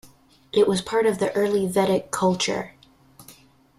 It 0.51 0.67
was 0.67 0.81
part 0.81 1.05
of 1.05 1.19
the 1.19 1.31
Early 1.35 1.67
Vedic 1.67 2.09
culture. 2.09 2.73